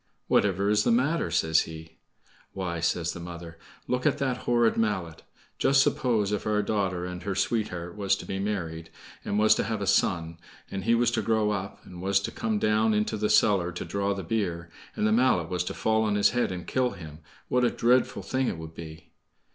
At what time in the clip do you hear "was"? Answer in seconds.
7.95-8.15, 9.37-9.53, 10.95-11.11, 12.01-12.19, 15.49-15.63